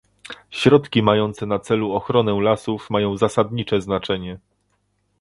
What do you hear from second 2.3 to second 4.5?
lasów mają zasadnicze znaczenie